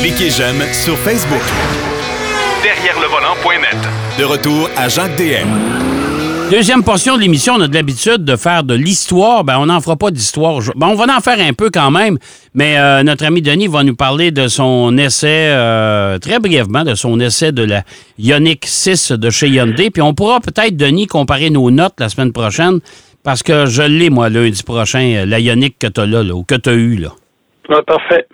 [0.00, 1.42] Cliquez j'aime sur Facebook.
[2.62, 3.76] Derrière le volant.net.
[4.18, 5.48] De retour à Jacques DM.
[6.50, 9.44] Deuxième portion de l'émission, on a de l'habitude de faire de l'histoire.
[9.44, 10.60] Ben, on n'en fera pas d'histoire.
[10.74, 12.18] Ben, on va en faire un peu quand même,
[12.54, 16.96] mais euh, notre ami Denis va nous parler de son essai, euh, très brièvement, de
[16.96, 17.84] son essai de la
[18.18, 19.90] Ioniq 6 de chez Hyundai.
[19.90, 22.80] Puis on pourra peut-être, Denis, comparer nos notes la semaine prochaine,
[23.22, 26.42] parce que je l'ai, moi, lundi prochain, euh, la Ioniq que tu as là, ou
[26.42, 26.96] que tu as eu.
[26.96, 27.10] Là.
[27.68, 28.26] Ah, parfait.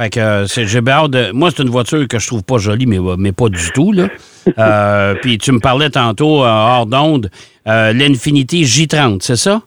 [0.00, 1.30] Fait que j'ai hâte de.
[1.32, 3.92] Moi, c'est une voiture que je trouve pas jolie, mais, mais pas du tout.
[3.92, 4.08] Là.
[5.22, 7.28] puis tu me parlais tantôt, hors d'onde,
[7.68, 9.60] euh, l'Infinity J30, c'est ça?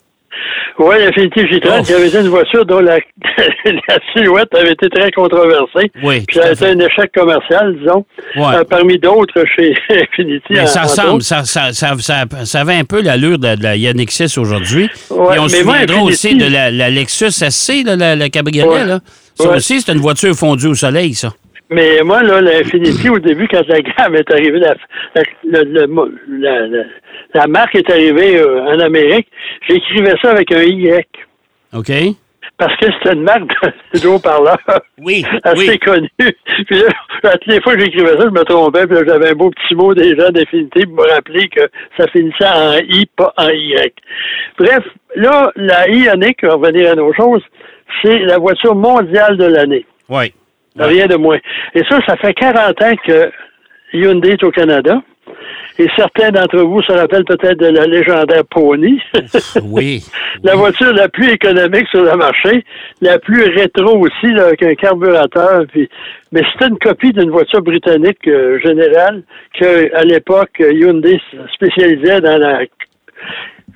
[0.79, 2.97] Oui, l'Infinity J30, il y avait une voiture dont la,
[4.15, 5.91] silhouette avait été très controversée.
[6.01, 6.23] Oui.
[6.27, 8.03] Puis ça a été un échec commercial, disons,
[8.37, 10.41] euh, parmi d'autres chez Infinity.
[10.49, 11.93] Mais ça ressemble, ça, ça, ça,
[12.43, 14.89] ça, avait un peu l'allure de, la Yannick 6 aujourd'hui.
[15.11, 18.85] Ouais, Et on se souviendra aussi de la, Lexus SC, la, la cabriolet.
[18.85, 18.99] Là.
[19.35, 21.33] Ça aussi, c'est une voiture fondue au soleil, ça.
[21.69, 24.75] Mais moi, là, l'Infinity, au début, quand la gamme est arrivée, la,
[25.43, 26.67] la,
[27.33, 29.27] la marque est arrivée euh, en Amérique,
[29.67, 31.07] j'écrivais ça avec un Y.
[31.73, 31.91] OK.
[32.57, 33.51] Parce que c'était une marque
[33.93, 34.57] de haut-parleur
[34.99, 36.09] oui, assez connue.
[36.17, 39.49] Puis là, toutes les fois que j'écrivais ça, je me trompais, puis j'avais un beau
[39.49, 41.61] petit mot déjà d'Infinity pour me rappeler que
[41.97, 43.93] ça finissait en I, pas en Y.
[44.59, 44.83] Bref,
[45.15, 47.41] là, la Ioniq, on va revenir à nos choses,
[48.01, 49.85] c'est la voiture mondiale de l'année.
[50.09, 50.33] Oui.
[50.77, 51.39] Rien de moins.
[51.75, 53.31] Et ça, ça fait 40 ans que
[53.93, 55.01] Hyundai est au Canada.
[55.79, 59.01] Et certains d'entre vous se rappellent peut-être de la légendaire Pony.
[59.63, 60.03] oui.
[60.43, 62.63] la voiture la plus économique sur le marché,
[63.01, 65.65] la plus rétro aussi, avec un carburateur.
[65.71, 65.89] Puis...
[66.31, 69.23] Mais c'était une copie d'une voiture britannique euh, générale
[69.59, 71.19] que, à l'époque, Hyundai
[71.55, 72.61] spécialisait dans la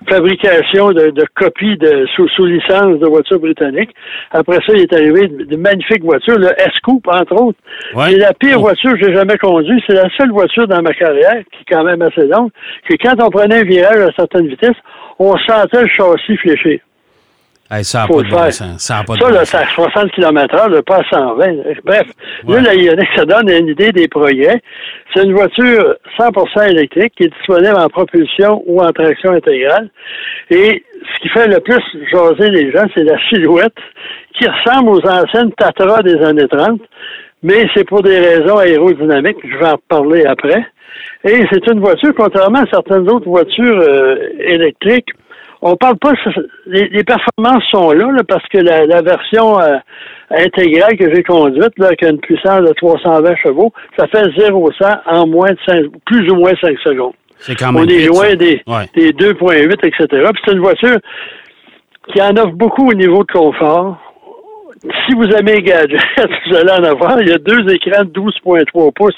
[0.10, 3.92] fabrication de, copies de, sous, sous, licence de voitures britanniques.
[4.32, 7.60] Après ça, il est arrivé de, magnifiques voitures, le S-Coupe, entre autres.
[7.94, 9.84] C'est la pire voiture que j'ai jamais conduite.
[9.88, 12.52] C'est la seule voiture dans ma carrière, qui est quand même assez longue,
[12.88, 14.78] que quand on prenait un virage à certaines vitesses,
[15.20, 16.80] on sentait le châssis fléchir
[17.70, 18.78] ça n'a pas de bon sens.
[18.78, 21.46] Ça, pas ça là, c'est à 60 km h pas à 120.
[21.84, 22.08] Bref,
[22.48, 24.62] là, la ça donne une idée des projets.
[25.14, 29.90] C'est une voiture 100% électrique qui est disponible en propulsion ou en traction intégrale.
[30.50, 30.84] Et
[31.14, 33.78] ce qui fait le plus jaser les gens, c'est la silhouette
[34.34, 36.80] qui ressemble aux anciennes Tatra des années 30,
[37.44, 39.38] mais c'est pour des raisons aérodynamiques.
[39.44, 40.66] Je vais en parler après.
[41.24, 45.10] Et c'est une voiture, contrairement à certaines autres voitures euh, électriques,
[45.62, 46.14] on parle pas.
[46.66, 49.78] Les, performances sont là, parce que la, version euh,
[50.32, 54.86] intégrale que j'ai conduite, là, avec une puissance de 320 chevaux, ça fait 0 100
[55.06, 57.14] en moins de 5, plus ou moins 5 secondes.
[57.40, 58.62] C'est quand même On est loin des,
[58.96, 60.08] des 2.8, etc.
[60.10, 60.98] Puis c'est une voiture
[62.14, 63.98] qui en offre beaucoup au niveau de confort
[65.08, 66.00] si vous aimez gadgets,
[66.50, 67.22] vous allez en avoir.
[67.22, 69.14] Il y a deux écrans de 12.3 pouces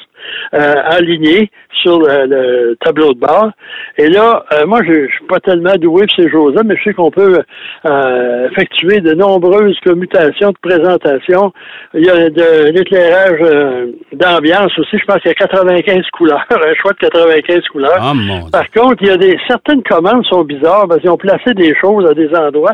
[0.53, 1.50] euh, alignés
[1.81, 3.52] sur le, tableau de bord.
[3.97, 6.84] Et là, euh, moi, je, ne suis pas tellement doué pour ces choses-là, mais je
[6.84, 7.40] sais qu'on peut
[7.85, 11.53] euh, effectuer de nombreuses commutations de présentation.
[11.94, 14.97] Il y a de l'éclairage euh, d'ambiance aussi.
[14.97, 17.97] Je pense qu'il y a 95 couleurs, un choix de 95 couleurs.
[18.00, 18.13] Ah,
[18.52, 21.75] Par contre, il y a des certaines commandes sont bizarres parce qu'ils ont placé des
[21.79, 22.74] choses à des endroits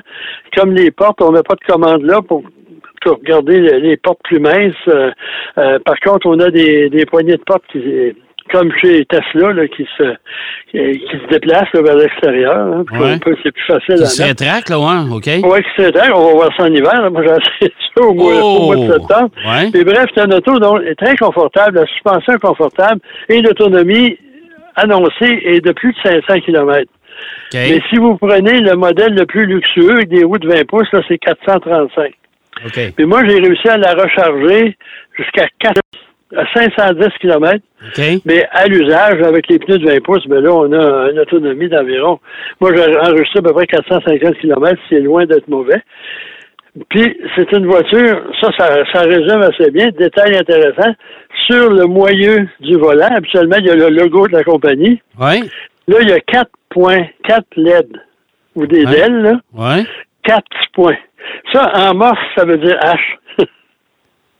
[0.55, 1.21] comme les portes.
[1.21, 2.43] On n'a pas de commande là pour
[3.09, 4.73] regarder les, portes plus minces.
[4.87, 5.11] Euh,
[5.57, 7.81] euh, par contre, on a des, des poignées de portes qui
[8.51, 10.15] comme chez Tesla, là, qui se
[10.71, 12.55] qui, se déplacent vers l'extérieur.
[12.55, 12.85] Hein,
[13.43, 13.95] c'est plus facile.
[13.95, 15.25] Qui se rétracte, là, ouais, OK.
[15.25, 16.11] Oui, qui se rétracte.
[16.13, 17.11] On va voir ça en hiver.
[17.11, 18.93] Moi, j'ai essayé ça au mois, au mois de oh!
[18.93, 19.31] septembre.
[19.47, 19.69] Ouais.
[19.73, 24.17] Et bref, c'est un auto donc, très confortable, la suspension est confortable et l'autonomie
[24.75, 26.89] annoncée est de plus de 500 km.
[27.53, 30.91] Mais si vous prenez le modèle le plus luxueux avec des roues de 20 pouces,
[30.91, 32.13] là, c'est 435.
[32.95, 34.77] Puis moi, j'ai réussi à la recharger
[35.17, 35.81] jusqu'à 4,
[36.35, 37.59] à 510 km.
[38.25, 41.69] Mais à l'usage, avec les pneus de 20 pouces, ben là, on a une autonomie
[41.69, 42.19] d'environ.
[42.59, 45.81] Moi, j'ai enregistré à peu près 450 km, c'est loin d'être mauvais.
[46.89, 49.89] Puis, c'est une voiture, ça, ça, résume assez bien.
[49.97, 50.93] Détail intéressant,
[51.47, 55.01] sur le moyeu du volant, habituellement, il y a le logo de la compagnie.
[55.17, 55.39] Ouais.
[55.87, 57.87] Là, il y a 4.4 LED,
[58.55, 59.39] ou des ailes, là.
[59.53, 59.85] Ouais.
[60.23, 60.43] 4
[60.73, 60.97] points.
[61.53, 63.45] Ça, en morse, ça veut dire H.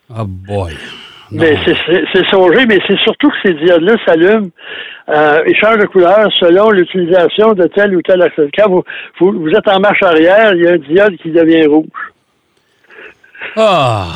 [0.09, 0.73] oh boy.
[1.31, 4.51] Mais c'est songé, mais c'est surtout que ces diodes-là s'allument
[5.09, 8.49] euh, ils changent de couleur selon l'utilisation de tel ou tel accès.
[8.57, 8.83] Quand vous,
[9.19, 11.85] vous, êtes en marche arrière, il y a un diode qui devient rouge.
[13.55, 14.07] Ah!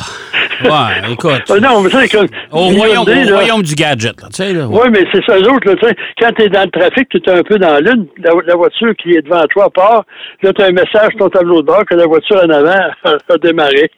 [0.63, 1.43] Ouais, écoute.
[1.49, 2.17] Ah non, mais c'est.
[2.51, 4.67] Au royaume, au royaume du gadget, là, tu sais, là.
[4.69, 7.17] Oui, mais c'est ça, eux autres, là, tu sais, quand t'es dans le trafic, tu
[7.17, 10.03] es un peu dans l'une, la, la voiture qui est devant toi part,
[10.43, 12.71] là, tu as un message sur ton tableau de bord que la voiture en avant
[13.03, 13.89] a, a démarré.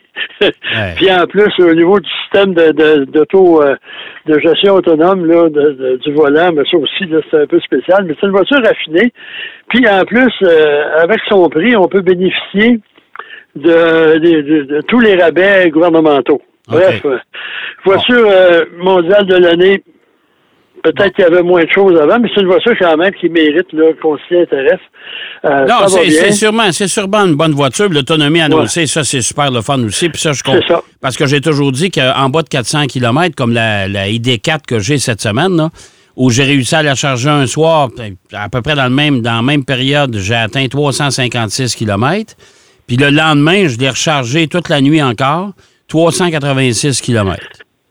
[0.98, 3.75] Puis en plus, au niveau du système de, de, d'auto, euh,
[4.28, 8.04] de gestion autonome là, de, de- du volant, mais ça aussi, c'est un peu spécial.
[8.06, 9.14] Mais c'est une voiture raffinée.
[9.69, 12.80] Puis en plus, euh, avec son prix, on peut bénéficier
[13.56, 16.42] de, de- de- de tous les rabais gouvernementaux.
[16.68, 17.18] Bref, euh,
[17.86, 19.84] voiture euh, mondiale de l'année.
[20.84, 23.30] Peut-être qu'il y avait moins de choses avant, mais c'est une voiture quand même qui
[23.30, 23.68] mérite
[24.02, 24.80] qu'on s'y intéresse.
[25.46, 27.88] Euh, Non, c'est sûrement, c'est sûrement une bonne voiture.
[27.88, 30.10] L'autonomie annoncée, ça, c'est super le fun aussi.
[30.10, 30.60] Puis ça, je comprends.
[30.68, 30.81] C'est ça.
[31.00, 34.80] Parce que j'ai toujours dit qu'en bas de 400 km, comme la, la ID4 que
[34.80, 35.69] j'ai cette semaine, là,
[36.16, 37.90] où j'ai réussi à la charger un soir,
[38.34, 42.36] à peu près dans, le même, dans la même période, j'ai atteint 356 km.
[42.88, 45.52] Puis le lendemain, je l'ai rechargé toute la nuit encore,
[45.92, 47.38] 386 km.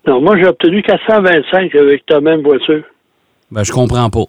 [0.07, 2.83] Non, moi, j'ai obtenu 425 avec ta même voiture.
[3.51, 4.25] Ben, je comprends pas.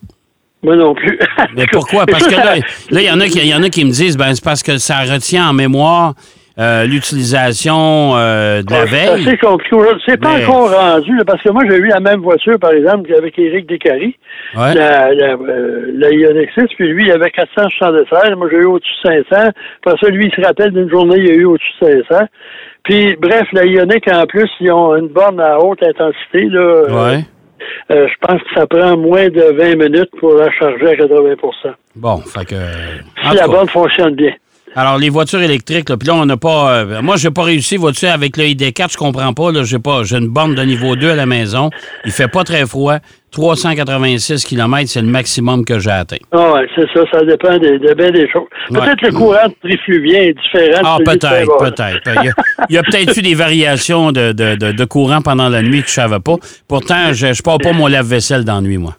[0.64, 1.18] Moi non plus.
[1.56, 2.06] Mais pourquoi?
[2.12, 2.56] Parce que là,
[2.92, 4.78] il y en a qui, y en a qui me disent, ben, c'est parce que
[4.78, 6.14] ça retient en mémoire
[6.60, 9.38] euh, l'utilisation euh, de la C'est veille.
[9.42, 10.02] aujourd'hui.
[10.06, 12.72] C'est pas Mais- encore rendu, là, parce que moi, j'ai eu la même voiture, par
[12.74, 14.16] exemple, avec Éric Descaries,
[14.56, 14.74] Ouais.
[14.76, 18.36] la, la, euh, la Ioniq 6, puis lui, il avait 476.
[18.38, 19.50] Moi, j'ai eu au-dessus de 500.
[19.84, 22.26] Après ça, lui, il se rappelle d'une journée, il a eu au-dessus de 500.
[22.84, 26.60] Puis, bref, la Ioniq, en plus, ils ont une borne à haute intensité, là.
[26.60, 27.20] Euh, Ouais.
[27.92, 31.36] euh, je pense que ça prend moins de 20 minutes pour la charger à 80
[31.96, 32.56] Bon, fait que.
[33.30, 34.34] Si la borne fonctionne bien.
[34.76, 36.72] Alors, les voitures électriques, là, puis là, on n'a pas.
[36.72, 39.52] euh, moi, j'ai pas réussi voiture avec le ID4, je comprends pas.
[39.52, 40.04] Là, j'ai pas.
[40.04, 41.70] J'ai une borne de niveau 2 à la maison.
[42.06, 42.98] Il fait pas très froid.
[43.32, 46.18] 386 km, c'est le maximum que j'ai atteint.
[46.34, 48.44] Ah ouais, c'est ça, ça dépend de, de bien des choses.
[48.70, 49.10] Peut-être Ouais.
[49.10, 50.82] le courant trifluvien est différent.
[50.84, 52.10] Ah, peut-être, peut-être.
[52.70, 55.88] Il y a, peut-être eu des variations de, de, de, courant pendant la nuit que
[55.88, 56.36] je savais pas.
[56.68, 58.96] Pourtant, je ne pars pas mon lave-vaisselle dans la nuit, moi.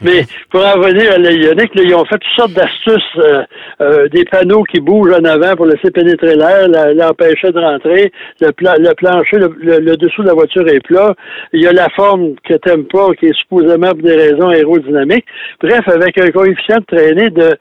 [0.00, 3.42] Mais pour en revenir à la Ioniq, là, ils ont fait toutes sortes d'astuces, euh,
[3.80, 8.12] euh, des panneaux qui bougent en avant pour laisser pénétrer l'air, la- l'empêcher de rentrer,
[8.40, 11.14] le, pla- le plancher, le, le- le dessous de la voiture est plat,
[11.52, 15.26] il y a la forme que t'aimes pas, qui est supposément pour des raisons aérodynamiques.
[15.60, 17.56] Bref, avec un coefficient de traînée de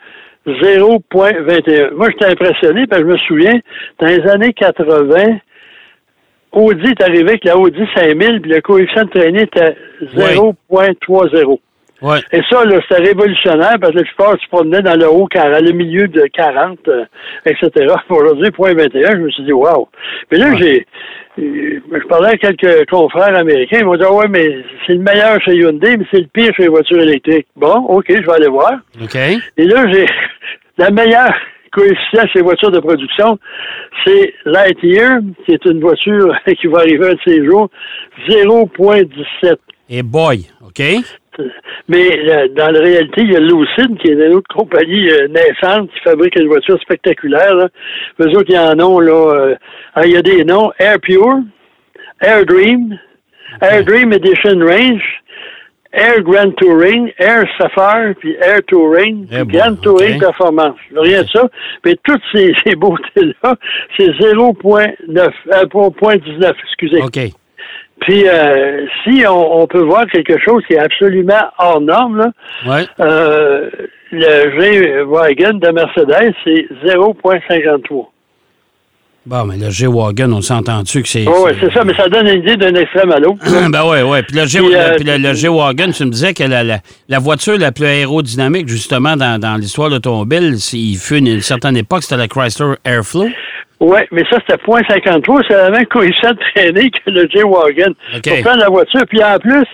[0.45, 1.93] 0.21.
[1.95, 3.59] Moi, j'étais impressionné, parce que je me souviens,
[3.99, 5.37] dans les années 80,
[6.53, 9.75] Audi est arrivé avec la Audi 5000, puis le coefficient de traînée était
[10.15, 11.59] 0.30.
[12.01, 12.19] Ouais.
[12.31, 15.71] Et ça, là, c'était révolutionnaire parce que la plupart se promenaient dans le haut, le
[15.71, 17.05] milieu de 40, euh,
[17.45, 17.93] etc.
[18.09, 19.89] Aujourd'hui, point 21, je me suis dit, wow.
[20.31, 20.85] Mais là, j'ai,
[21.39, 24.99] euh, je parlais à quelques confrères américains, ils m'ont dit, ah ouais, mais c'est le
[24.99, 27.47] meilleur chez Hyundai, mais c'est le pire chez les voitures électriques.
[27.55, 28.73] Bon, OK, je vais aller voir.
[29.01, 29.15] OK?
[29.15, 30.05] Et là, j'ai
[30.77, 31.33] la meilleure
[31.71, 33.39] coefficient chez les voitures de production,
[34.05, 37.69] c'est Lightyear, qui est une voiture qui va arriver un de ces jours,
[38.29, 39.55] 0.17.
[39.89, 40.81] Et boy, OK?
[41.87, 45.27] Mais euh, dans la réalité, il y a Lucid, qui est une autre compagnie euh,
[45.27, 47.53] naissante qui fabrique une voiture spectaculaire.
[47.55, 47.69] Là.
[48.19, 49.33] Eux autres, ils en ont, là.
[49.33, 49.55] euh,
[49.95, 50.71] ah, il y a des noms.
[50.79, 51.39] Air Pure,
[52.21, 52.97] Air Dream,
[53.61, 55.03] Air Dream Edition Range,
[55.93, 60.19] Air Grand Touring, Air Sapphire, puis Air Touring, Eh puis bon, Grand Touring.
[60.19, 60.75] Performance.
[60.95, 61.47] Rien de ça.
[61.85, 63.55] Mais toutes ces, ces beautés-là,
[63.97, 67.01] c'est 0.9, euh, pour 0.19, excusez.
[67.01, 67.19] OK.
[68.07, 72.31] Puis, euh, si on, on peut voir quelque chose qui est absolument hors norme, là,
[72.65, 72.85] Ouais.
[73.01, 73.69] euh,
[74.11, 78.05] le G-Wagon de Mercedes, c'est 0.53.
[79.25, 81.25] Bon, mais le G-Wagon, on s'entend-tu que c'est.
[81.27, 83.39] Oh, ouais, c'est ça, mais ça donne une idée d'un extrême à l'autre.
[83.69, 84.23] ben ouais, ouais.
[84.23, 86.77] Puis le, euh, le- G-Wagon, tu me disais que la, la,
[87.09, 91.41] la voiture la plus aérodynamique, justement, dans, dans l'histoire de l'automobile, il fut une, une
[91.41, 93.27] certaine époque, c'était la Chrysler Airflow.
[93.79, 95.43] Oui, mais ça, c'était 0.53.
[95.47, 97.93] C'est la même coefficient de traînée que le J-Wagon.
[98.13, 99.01] Pour prendre la voiture.
[99.07, 99.65] Puis en plus,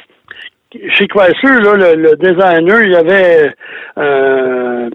[0.93, 3.53] chez Chrysler, là, le, le designer, il avait
[3.97, 4.89] euh,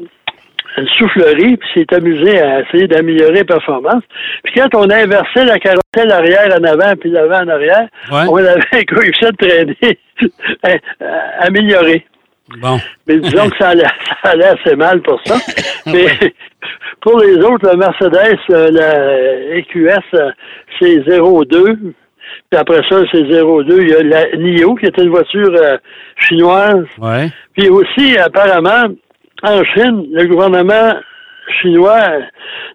[0.76, 4.02] une soufflerie, puis s'est amusé à essayer d'améliorer la performance.
[4.44, 8.24] Puis quand on inversait la carrosselle arrière en avant puis l'avant en arrière, Ouais.
[8.28, 9.98] on avait un coefficient de traînée
[10.66, 10.76] euh,
[11.40, 12.04] amélioré.
[12.56, 12.78] Bon.
[13.06, 13.84] Mais disons que ça allait,
[14.22, 15.36] ça allait assez mal pour ça.
[15.86, 16.06] Mais
[17.00, 20.30] pour les autres, le Mercedes, euh, la EQS, euh,
[20.78, 21.76] c'est 0,2.
[22.50, 23.82] Puis après ça, c'est 0,2.
[23.82, 25.76] Il y a la NIO, qui était une voiture euh,
[26.16, 26.86] chinoise.
[26.98, 27.28] Ouais.
[27.56, 28.94] Puis aussi, apparemment,
[29.42, 30.94] en Chine, le gouvernement
[31.60, 32.06] chinois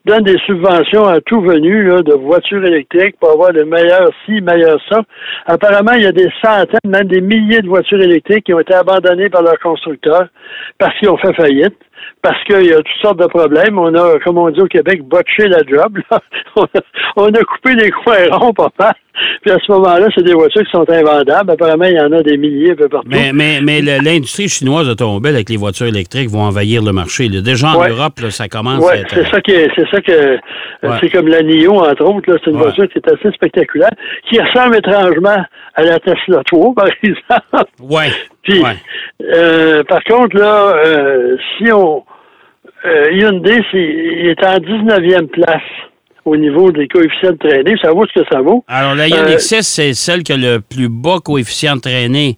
[0.05, 4.79] donne des subventions à tout venu de voitures électriques pour avoir le meilleur ci, meilleur
[4.89, 5.01] ça.
[5.45, 8.73] Apparemment, il y a des centaines, même des milliers de voitures électriques qui ont été
[8.73, 10.27] abandonnées par leurs constructeurs
[10.77, 11.75] parce qu'ils ont fait faillite.
[12.21, 13.77] Parce qu'il y a toutes sortes de problèmes.
[13.77, 15.99] On a, comme on dit au Québec, botché la job.
[16.11, 16.19] là.
[16.55, 16.81] On, a,
[17.15, 18.93] on a coupé les coins ronds pas mal.
[19.41, 21.49] Puis à ce moment-là, c'est des voitures qui sont invendables.
[21.51, 23.07] Apparemment, il y en a des milliers un peu partout.
[23.11, 27.27] Mais, mais, mais l'industrie chinoise automobile avec les voitures électriques vont envahir le marché.
[27.27, 27.41] là.
[27.41, 27.89] Déjà en Ouais.
[27.89, 29.09] Europe, là, ça commence à Oui, être.
[29.15, 30.33] c'est ça que c'est ça que
[30.87, 30.97] Ouais.
[31.01, 33.91] c'est comme la NIO, entre autres, là, c'est une voiture qui est assez spectaculaire,
[34.29, 35.43] qui ressemble étrangement
[35.75, 37.71] à la Tesla 3, par exemple.
[37.81, 38.09] Ouais.
[38.43, 38.61] Puis,
[39.35, 41.92] euh, par contre, là, euh, si on
[42.85, 45.61] euh, Hyundai, il est en 19e place
[46.25, 47.75] au niveau des coefficients de traînée.
[47.81, 48.63] Ça vaut ce que ça vaut.
[48.67, 52.37] Alors, la Euh, Ioniq 6, c'est celle qui a le plus bas coefficient de traînée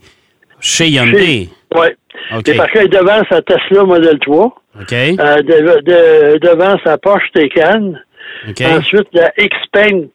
[0.59, 1.49] chez Hyundai.
[1.75, 1.87] Oui.
[2.35, 2.47] OK.
[2.49, 4.45] Et par contre, devant sa Tesla Model 3,
[4.81, 4.93] OK.
[4.93, 7.93] euh, de- de- devant sa Porsche Taycan,
[8.49, 8.61] OK.
[8.61, 10.07] Ensuite, la Xpeng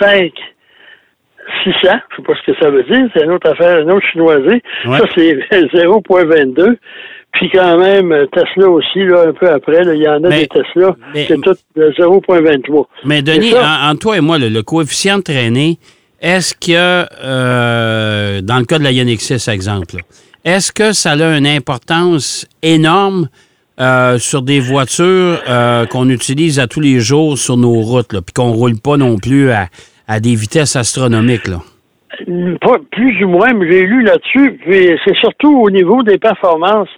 [0.00, 0.32] .5
[1.62, 4.06] 600, je sais pas ce que ça veut dire, c'est une autre affaire, une autre
[4.10, 4.62] chinoisée.
[4.86, 4.98] Ouais.
[4.98, 5.34] Ça, c'est
[5.74, 6.78] 0.22.
[7.34, 10.40] Puis quand même, euh, Tesla aussi, là, un peu après, il y en a Mais-
[10.42, 12.86] des Tesla, c'est tout de 0.23.
[13.04, 15.78] Mais Denis, en- entre toi et moi, le, le coefficient de traînée,
[16.20, 20.02] est-ce que, euh, dans le cas de la Ioniq 6, exemple, là,
[20.44, 23.28] est-ce que ça a une importance énorme
[23.80, 28.20] euh, sur des voitures euh, qu'on utilise à tous les jours sur nos routes, là,
[28.22, 29.66] puis qu'on roule pas non plus à,
[30.06, 31.48] à des vitesses astronomiques?
[31.48, 31.60] Là?
[32.60, 34.58] Pas plus ou moins, mais j'ai lu là-dessus.
[34.64, 36.88] Puis c'est surtout au niveau des performances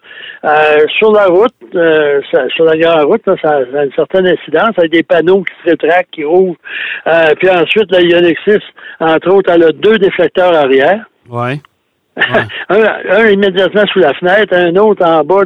[0.46, 2.20] Euh, sur la route, euh,
[2.54, 5.70] sur la grande route, là, ça, a une certaine incidence avec des panneaux qui se
[5.70, 6.56] rétractent, qui rouvrent.
[7.08, 8.58] Euh, puis ensuite, la 6,
[9.00, 11.04] entre autres, elle a deux déflecteurs arrière.
[12.16, 12.78] Un,
[13.10, 15.44] un immédiatement sous la fenêtre, un autre en bas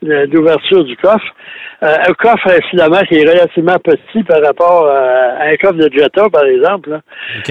[0.00, 1.34] d'ouverture du coffre.
[1.82, 6.28] Euh, un coffre, incidemment, qui est relativement petit par rapport à, un coffre de Jetta,
[6.30, 7.00] par exemple.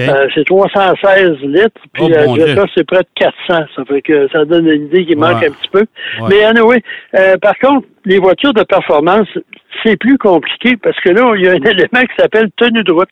[0.00, 2.64] Euh, c'est 316 litres, puis Oh, la bon Jetta, Dieu.
[2.74, 3.66] c'est près de 400.
[3.76, 5.84] Ça fait que ça donne une idée qui manque un petit peu.
[6.20, 6.28] Ouais.
[6.30, 6.82] Mais anyway,
[7.14, 9.28] euh, par contre, les voitures de performance,
[9.84, 12.92] c'est plus compliqué parce que là, il y a un élément qui s'appelle tenue de
[12.92, 13.10] route.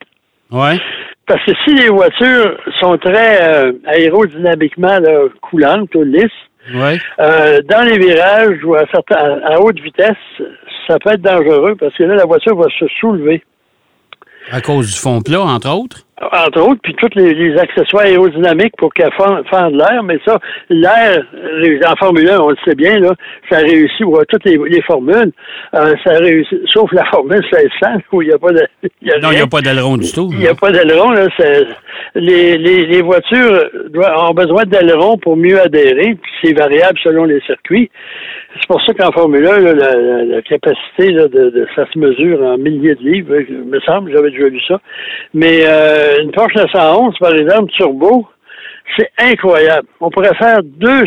[0.52, 0.80] Oui.
[1.26, 6.30] Parce que si les voitures sont très euh, aérodynamiquement là, coulantes ou lisses,
[6.74, 6.98] Oui.
[7.20, 10.16] euh, dans les virages ou à, certains, à, à haute vitesse,
[10.88, 13.42] ça peut être dangereux parce que là, la voiture va se soulever.
[14.50, 15.98] À cause du fond plat, entre autres?
[16.32, 20.38] Entre autres, puis tous les, les accessoires aérodynamiques pour qu'elle fende, fende l'air, mais ça,
[20.68, 23.14] l'air, euh, en Formule 1, on le sait bien, là,
[23.48, 25.32] ça réussit, ou à toutes les, les formules,
[25.74, 28.66] euh, ça réussit, sauf la formule 1600, où il n'y a pas de...
[29.00, 30.28] il y a Non, il n'y a pas d'aileron du tout.
[30.32, 31.10] Il n'y a pas d'aileron.
[31.12, 31.26] Là,
[32.14, 37.24] les, les, les voitures doivent- ont besoin d'aileron pour mieux adhérer, puis c'est variable selon
[37.24, 37.90] les circuits.
[38.54, 41.98] C'est pour ça qu'en Formule 1, là, la, la- capacité, là, de, de- ça se
[41.98, 44.80] mesure en milliers de livres, il me semble, j'avais déjà lu ça.
[45.34, 48.26] Mais euh, une Porsche 911, par exemple, turbo,
[48.98, 49.86] c'est incroyable.
[50.00, 51.02] On pourrait faire deux,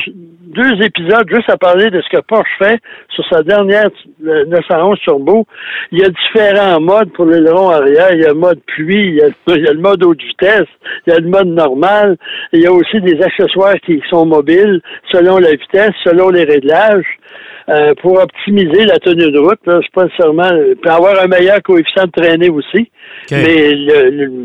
[0.54, 2.80] deux épisodes juste à parler de ce que Porsche fait
[3.10, 3.90] sur sa dernière
[4.22, 5.46] le 911 Turbo.
[5.92, 8.14] Il y a différents modes pour l'aileron arrière.
[8.14, 10.22] Il y a le mode pluie, il y a, il y a le mode haute
[10.22, 10.68] vitesse,
[11.08, 12.18] il y a le mode normal.
[12.54, 14.82] Il y a aussi des accessoires qui sont mobiles
[15.12, 17.06] selon la vitesse, selon les réglages.
[17.70, 21.62] euh, pour optimiser la tenue de route, là, c'est pas nécessairement pour avoir un meilleur
[21.64, 22.92] coefficient de traînée aussi.
[23.38, 24.44] Mais le- le-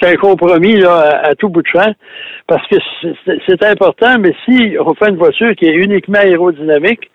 [0.00, 1.92] c'est un compromis là, à, à tout bout de champ
[2.46, 2.76] parce que
[3.46, 7.10] c'est- important, mais si on fait une voiture qui est uniquement aérodynamique,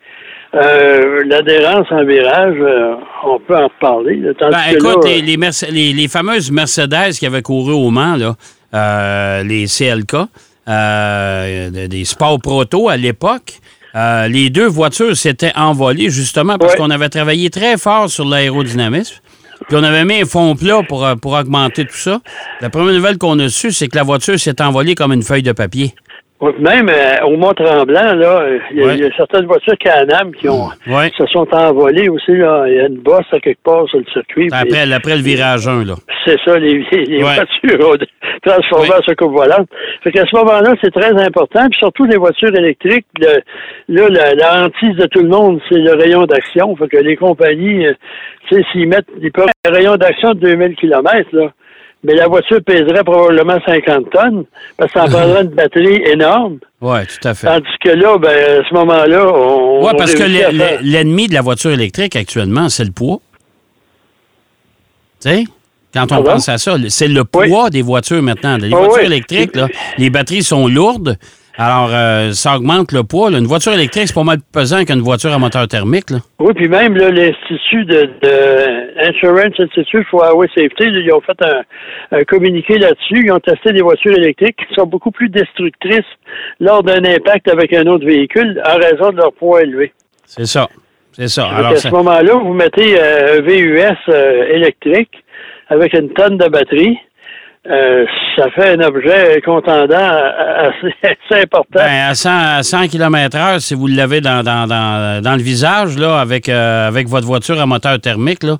[0.54, 4.16] euh, l'adhérence en virage, euh, on peut en reparler.
[4.16, 8.16] Ben, écoute, là, les, les, Merce- les- les fameuses Mercedes qui avaient couru au Mans,
[8.16, 8.34] là,
[8.74, 10.14] euh, les CLK,
[10.68, 13.54] euh, de- des Sport Proto à l'époque,
[13.94, 16.78] euh, les deux voitures s'étaient envolées justement parce Ouais.
[16.78, 19.16] qu'on avait travaillé très fort sur l'aérodynamisme.
[19.68, 22.20] Puis on avait mis un fond plat pour, euh, pour augmenter tout ça.
[22.60, 25.42] La première nouvelle qu'on a su, c'est que la voiture s'est envolée comme une feuille
[25.42, 25.94] de papier.
[26.58, 28.94] Même euh, au Mont-Tremblant, là, il y, a- Ouais.
[28.96, 31.10] il y a certaines voitures Can-Am qui ont Ouais.
[31.16, 32.36] se sont envolées aussi.
[32.36, 32.64] Là.
[32.68, 34.48] Il y a une bosse à quelque part sur le circuit.
[34.52, 35.94] Après, après le virage 1, là.
[36.26, 37.34] C'est ça, les, les Ouais.
[37.34, 37.96] voitures ont
[38.44, 38.96] transformé Ouais.
[38.96, 39.68] en soucoupe volante.
[40.04, 41.68] Fait qu'à ce moment-là, c'est très important.
[41.70, 43.40] Puis surtout les voitures électriques, le-
[43.88, 46.74] là, la, la hantise de tout le monde, c'est le rayon d'action.
[46.76, 47.92] Fait que les compagnies, euh,
[48.48, 51.50] tu sais, s'ils mettent ils peuvent un rayon d'action de 2000 km, là,
[52.04, 54.44] mais la voiture pèserait probablement 50 tonnes,
[54.76, 56.58] parce que ça en prendrait une batterie énorme.
[56.80, 57.46] Oui, tout à fait.
[57.46, 59.82] Tandis que là, ben, à ce moment-là, on.
[59.84, 60.22] Oui, on parce que
[60.82, 63.20] l'ennemi de la voiture électrique actuellement, c'est le poids.
[65.22, 65.44] Tu sais?
[65.94, 66.32] Quand on Pardon?
[66.32, 68.58] pense à ça, c'est le poids des voitures maintenant.
[68.58, 69.06] Les Ah voitures oui.
[69.06, 71.16] électriques, là, les batteries sont lourdes.
[71.58, 73.30] Alors, euh, ça augmente le poids.
[73.30, 73.38] là.
[73.38, 76.10] Une voiture électrique, c'est pas mal plus pesant qu'une voiture à moteur thermique.
[76.10, 76.18] Là.
[76.38, 81.20] Oui, puis même là, l'Institut de, de Insurance Institute for Highway Safety, là, ils ont
[81.22, 81.62] fait un,
[82.18, 83.24] un communiqué là-dessus.
[83.24, 86.04] Ils ont testé des voitures électriques qui sont beaucoup plus destructrices
[86.60, 89.92] lors d'un impact avec un autre véhicule en raison de leur poids élevé.
[90.26, 90.68] C'est ça.
[91.12, 91.46] C'est ça.
[91.46, 95.24] Alors, à ce moment-là, vous mettez euh, un VUS euh, électrique
[95.68, 96.98] avec une tonne de batterie.
[97.68, 98.04] Euh,
[98.36, 101.80] ça fait un objet contendant assez, assez important.
[101.80, 105.98] Ben, à 100, à 100 km/h, si vous l'avez dans, dans, dans, dans le visage,
[105.98, 108.56] là, avec, euh, avec votre voiture à moteur thermique, là,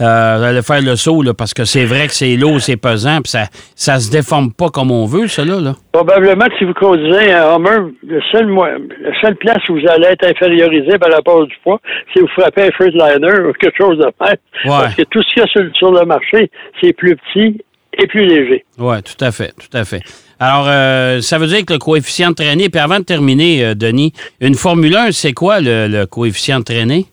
[0.00, 2.76] euh, vous allez faire le saut, là, parce que c'est vrai que c'est lourd, c'est
[2.76, 3.44] pesant, puis ça
[3.76, 5.74] ça se déforme pas comme on veut, ça, là.
[5.92, 10.06] Probablement que si vous conduisez un Hummer, le seul, la seule place où vous allez
[10.06, 11.80] être infériorisé par rapport du poids,
[12.12, 14.36] c'est vous frappez un Freightliner ou quelque chose de même.
[14.64, 17.60] Parce que tout ce qu'il y a sur, sur le marché, c'est plus petit
[17.98, 18.64] et plus léger.
[18.78, 20.00] Oui, tout à fait, tout à fait.
[20.38, 23.74] Alors, euh, ça veut dire que le coefficient de traînée, puis avant de terminer, euh,
[23.74, 27.06] Denis, une Formule 1, c'est quoi le, le coefficient de traînée?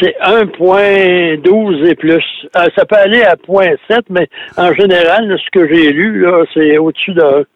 [0.00, 2.24] C'est 1.12 et plus.
[2.56, 6.44] Euh, ça peut aller à 0.7, mais en général, là, ce que j'ai lu, là,
[6.54, 7.46] c'est au-dessus de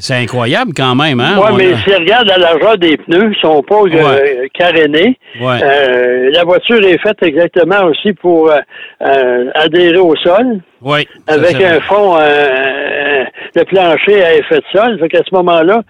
[0.00, 1.36] C'est incroyable quand même, hein?
[1.38, 4.48] Oui, mais a- si on regarde la largeur des pneus, ils sont pas euh, Ouais.
[4.52, 5.16] carénés.
[5.40, 5.60] Ouais.
[5.62, 8.58] Euh, la voiture est faite exactement aussi pour euh,
[9.02, 11.06] euh, adhérer au sol, Oui.
[11.28, 13.24] avec un fond euh,
[13.54, 14.98] de plancher à effet de sol.
[14.98, 15.82] Fait qu'à ce moment-là,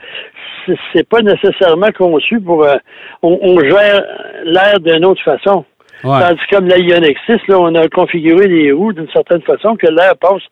[0.92, 2.66] c'est- pas nécessairement conçu pour
[3.22, 4.02] on, on gère
[4.44, 5.64] l'air d'une autre façon.
[6.04, 6.20] Ouais.
[6.20, 9.76] Tandis que comme la Ioniq 6, là, on a configuré les roues d'une certaine façon
[9.76, 10.42] que l'air passe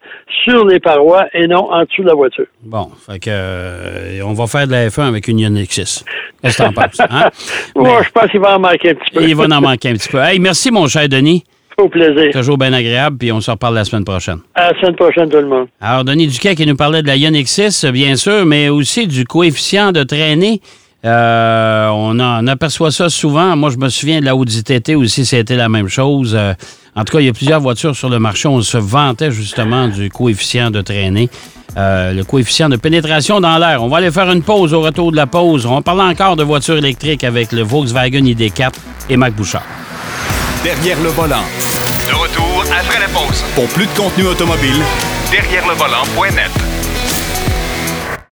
[0.45, 2.47] sur les parois et non en dessous de la voiture.
[2.63, 6.05] Bon, fait que euh, on va faire de la F1 avec une Ioniq 6.
[6.43, 7.01] Qu'est-ce que t'en penses?
[7.01, 7.31] Hein?
[7.77, 9.23] Mais je pense qu'il va en manquer un petit peu.
[9.23, 10.19] il va en manquer un petit peu.
[10.19, 11.45] Hey, merci, mon cher Denis.
[11.77, 12.31] Au plaisir.
[12.33, 14.39] Toujours bien agréable, puis on se reparle la semaine prochaine.
[14.55, 15.67] À la semaine prochaine, tout le monde.
[15.81, 19.25] Alors, Denis Duquet qui nous parlait de la Ioniq 6, bien sûr, mais aussi du
[19.25, 20.61] coefficient de traînée.
[21.05, 23.57] Euh, on, aperçoit ça souvent.
[23.57, 26.35] Moi, je me souviens de la Audi TT aussi, c'était la même chose.
[26.35, 26.55] Euh,
[26.97, 28.49] en tout cas, il y a plusieurs voitures sur le marché.
[28.49, 31.29] On se vantait justement du coefficient de traînée,
[31.77, 33.83] euh, le coefficient de pénétration dans l'air.
[33.83, 35.67] On va aller faire une pause au retour de la pause.
[35.67, 38.73] On va parler encore de voitures électriques avec le Volkswagen ID4
[39.11, 39.65] et Mac Bouchard.
[40.63, 41.45] Derrière le volant.
[42.07, 43.45] De retour après la pause.
[43.55, 44.83] Pour plus de contenu automobile,
[45.31, 46.94] Derrière le volant.net.